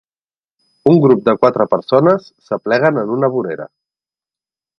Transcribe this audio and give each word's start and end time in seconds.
Un 0.91 0.95
grup 1.03 1.21
de 1.27 1.35
quatre 1.43 1.67
persones 1.75 2.25
s'apleguen 2.49 2.99
en 3.03 3.13
una 3.19 3.31
vorera. 3.37 3.69